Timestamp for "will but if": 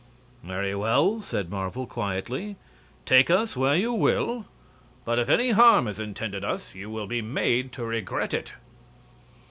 3.93-5.29